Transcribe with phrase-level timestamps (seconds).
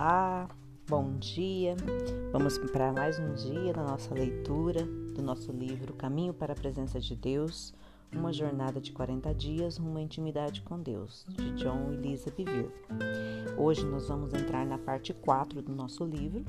[0.00, 0.48] Olá,
[0.88, 1.74] bom dia.
[2.30, 7.00] Vamos para mais um dia da nossa leitura do nosso livro Caminho para a Presença
[7.00, 7.74] de Deus,
[8.14, 12.70] uma jornada de 40 dias rumo à intimidade com Deus, de John e Lisa Bevere.
[13.56, 16.44] Hoje nós vamos entrar na parte 4 do nosso livro,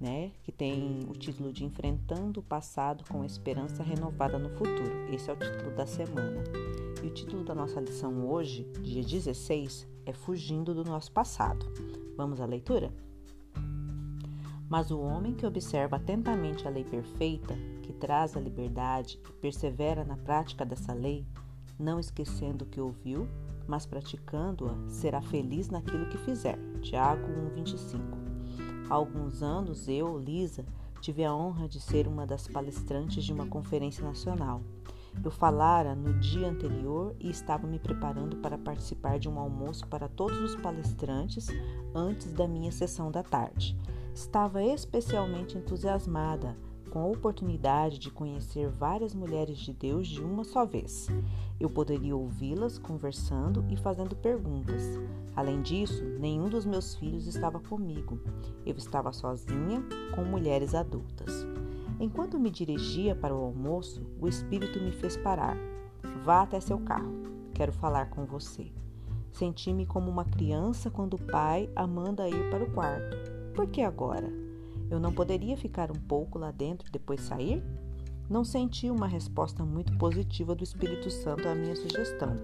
[0.00, 5.12] né, que tem o título de Enfrentando o Passado com Esperança Renovada no Futuro.
[5.12, 6.42] Esse é o título da semana.
[7.02, 11.66] E o título da nossa lição hoje, dia 16, é Fugindo do Nosso Passado.
[12.16, 12.92] Vamos à leitura?
[14.68, 20.04] Mas o homem que observa atentamente a lei perfeita, que traz a liberdade e persevera
[20.04, 21.24] na prática dessa lei,
[21.78, 23.28] não esquecendo o que ouviu,
[23.66, 26.58] mas praticando-a, será feliz naquilo que fizer.
[26.80, 28.25] Tiago 1:25.
[28.88, 30.64] Há alguns anos eu, Lisa,
[31.00, 34.62] tive a honra de ser uma das palestrantes de uma conferência nacional.
[35.24, 40.08] Eu falara no dia anterior e estava me preparando para participar de um almoço para
[40.08, 41.48] todos os palestrantes
[41.94, 43.76] antes da minha sessão da tarde.
[44.14, 50.64] Estava especialmente entusiasmada com a oportunidade de conhecer várias mulheres de Deus de uma só
[50.64, 51.08] vez.
[51.58, 54.82] Eu poderia ouvi-las conversando e fazendo perguntas.
[55.34, 58.18] Além disso, nenhum dos meus filhos estava comigo.
[58.64, 59.82] Eu estava sozinha
[60.14, 61.46] com mulheres adultas.
[61.98, 65.56] Enquanto me dirigia para o almoço, o espírito me fez parar.
[66.24, 67.12] Vá até seu carro.
[67.54, 68.70] Quero falar com você.
[69.32, 73.16] Senti-me como uma criança quando o pai a manda ir para o quarto.
[73.54, 74.45] Por que agora?
[74.90, 77.62] Eu não poderia ficar um pouco lá dentro e depois sair?
[78.28, 82.36] Não senti uma resposta muito positiva do Espírito Santo à minha sugestão,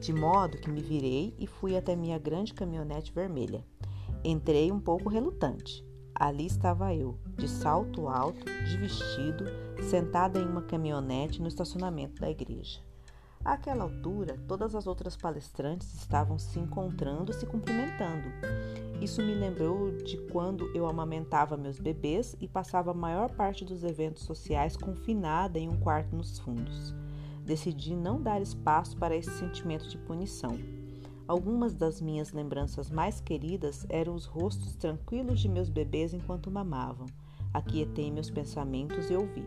[0.00, 3.64] de modo que me virei e fui até minha grande caminhonete vermelha.
[4.24, 5.84] Entrei um pouco relutante.
[6.14, 9.44] Ali estava eu, de salto alto, de vestido,
[9.88, 12.80] sentada em uma caminhonete no estacionamento da igreja.
[13.44, 18.28] Àquela altura, todas as outras palestrantes estavam se encontrando e se cumprimentando.
[19.00, 23.84] Isso me lembrou de quando eu amamentava meus bebês e passava a maior parte dos
[23.84, 26.92] eventos sociais confinada em um quarto nos fundos.
[27.44, 30.58] Decidi não dar espaço para esse sentimento de punição.
[31.28, 37.06] Algumas das minhas lembranças mais queridas eram os rostos tranquilos de meus bebês enquanto mamavam.
[37.54, 39.46] Aquietei meus pensamentos e ouvi.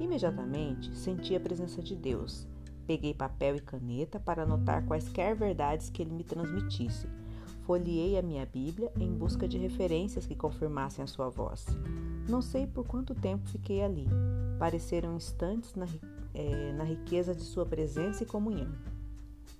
[0.00, 2.48] Imediatamente senti a presença de Deus.
[2.86, 7.06] Peguei papel e caneta para anotar quaisquer verdades que ele me transmitisse.
[7.66, 11.66] Folheei a minha Bíblia em busca de referências que confirmassem a sua voz.
[12.28, 14.06] Não sei por quanto tempo fiquei ali.
[14.56, 15.84] Pareceram instantes na,
[16.32, 18.72] é, na riqueza de sua presença e comunhão.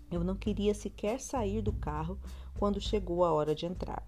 [0.09, 2.17] Eu não queria sequer sair do carro
[2.57, 4.05] quando chegou a hora de entrar.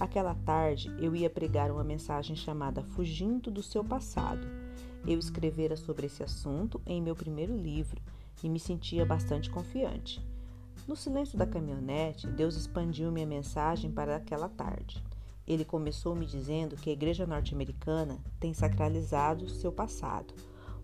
[0.00, 4.46] Aquela tarde eu ia pregar uma mensagem chamada Fugindo do Seu Passado.
[5.06, 8.00] Eu escrevera sobre esse assunto em meu primeiro livro
[8.42, 10.24] e me sentia bastante confiante.
[10.86, 15.02] No silêncio da caminhonete, Deus expandiu minha mensagem para aquela tarde.
[15.46, 20.34] Ele começou me dizendo que a igreja norte-americana tem sacralizado seu passado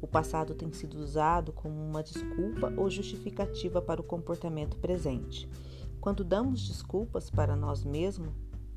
[0.02, 5.48] o passado tem sido usado como uma desculpa ou justificativa para o comportamento presente.
[6.00, 8.34] Quando damos desculpas para nós mesmos,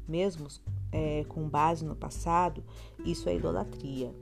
[0.07, 0.61] mesmos
[0.91, 2.63] é, com base no passado,
[3.03, 4.13] isso é idolatria.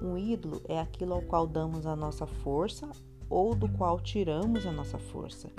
[0.00, 2.88] Um ídolo é aquilo ao qual damos a nossa força
[3.32, 5.50] ou do qual tiramos a nossa força.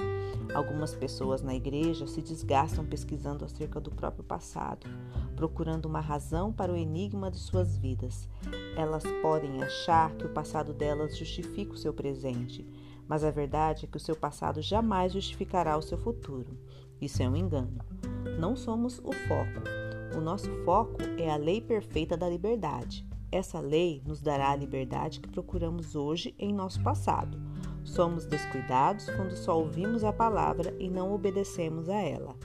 [0.54, 4.88] Algumas pessoas na igreja se desgastam pesquisando acerca do próprio passado,
[5.36, 8.30] procurando uma razão para o enigma de suas vidas.
[8.78, 12.64] Elas podem achar que o passado delas justifica o seu presente,
[13.08, 16.56] mas a verdade é que o seu passado jamais justificará o seu futuro.
[17.02, 17.80] Isso é um engano.
[18.40, 20.16] Não somos o foco.
[20.16, 23.04] O nosso foco é a lei perfeita da liberdade.
[23.34, 27.42] Essa lei nos dará a liberdade que procuramos hoje em nosso passado.
[27.84, 32.36] Somos descuidados quando só ouvimos a palavra e não obedecemos a ela.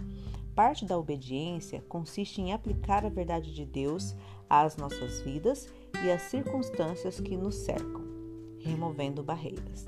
[0.55, 4.17] Parte da obediência consiste em aplicar a verdade de Deus
[4.49, 5.71] às nossas vidas
[6.03, 8.03] e às circunstâncias que nos cercam,
[8.59, 9.85] removendo barreiras.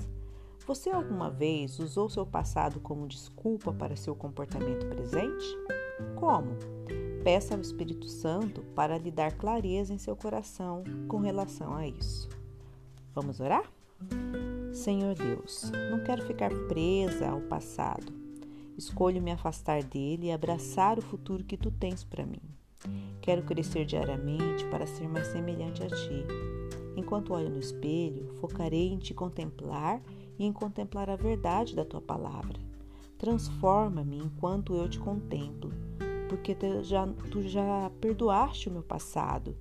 [0.67, 5.47] Você alguma vez usou seu passado como desculpa para seu comportamento presente?
[6.15, 6.80] Como?
[7.23, 12.27] Peça ao Espírito Santo para lhe dar clareza em seu coração com relação a isso.
[13.13, 13.71] Vamos orar?
[14.73, 18.11] Senhor Deus, não quero ficar presa ao passado.
[18.75, 22.41] Escolho me afastar dele e abraçar o futuro que tu tens para mim.
[23.21, 26.25] Quero crescer diariamente para ser mais semelhante a ti.
[26.95, 30.01] Enquanto olho no espelho, focarei em te contemplar
[30.39, 32.59] e em contemplar a verdade da tua palavra.
[33.19, 35.71] Transforma-me enquanto eu te contemplo,
[36.31, 39.55] porque tu já, tu já perdoaste o meu passado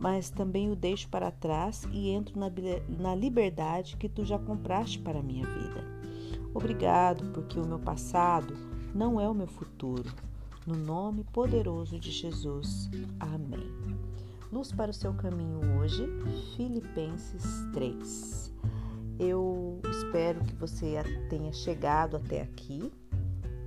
[0.00, 2.50] mas também o deixo para trás e entro na,
[2.88, 5.84] na liberdade que tu já compraste para a minha vida.
[6.54, 8.54] Obrigado, porque o meu passado
[8.94, 10.10] não é o meu futuro.
[10.66, 12.88] No nome poderoso de Jesus.
[13.18, 13.70] Amém.
[14.52, 16.06] Luz para o seu caminho hoje,
[16.56, 18.52] Filipenses 3.
[19.18, 22.92] Eu espero que você tenha chegado até aqui,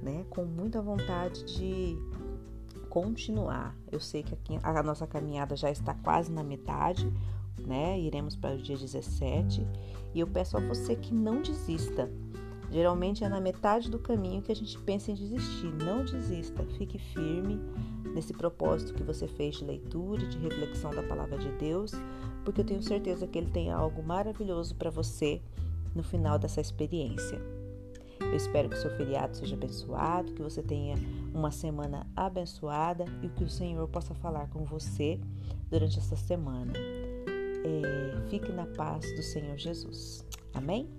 [0.02, 1.98] né, com muita vontade de
[2.96, 3.76] continuar.
[3.92, 7.12] Eu sei que aqui a nossa caminhada já está quase na metade,
[7.68, 8.00] né?
[8.00, 9.68] Iremos para o dia 17,
[10.14, 12.10] e eu peço a você que não desista.
[12.72, 15.74] Geralmente é na metade do caminho que a gente pensa em desistir.
[15.84, 17.60] Não desista, fique firme
[18.14, 21.92] nesse propósito que você fez de leitura, de reflexão da palavra de Deus,
[22.46, 25.42] porque eu tenho certeza que Ele tem algo maravilhoso para você
[25.94, 27.42] no final dessa experiência.
[28.22, 30.96] Eu espero que o seu feriado seja abençoado, que você tenha
[31.36, 35.20] uma semana abençoada e que o Senhor possa falar com você
[35.70, 36.72] durante essa semana.
[36.78, 40.26] É, fique na paz do Senhor Jesus.
[40.54, 40.90] Amém?